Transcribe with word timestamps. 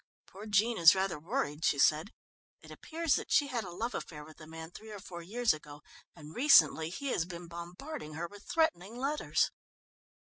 "Poor 0.25 0.47
Jean 0.47 0.79
is 0.79 0.95
rather 0.95 1.19
worried," 1.19 1.63
she 1.63 1.77
said. 1.77 2.11
"It 2.59 2.71
appears 2.71 3.13
that 3.17 3.31
she 3.31 3.45
had 3.49 3.63
a 3.63 3.69
love 3.69 3.93
affair 3.93 4.23
with 4.25 4.41
a 4.41 4.47
man 4.47 4.71
three 4.71 4.89
or 4.89 4.97
four 4.99 5.21
years 5.21 5.53
ago, 5.53 5.83
and 6.15 6.33
recently 6.33 6.89
he 6.89 7.09
has 7.09 7.23
been 7.23 7.45
bombarding 7.47 8.15
her 8.15 8.27
with 8.27 8.45
threatening 8.45 8.97
letters." 8.97 9.51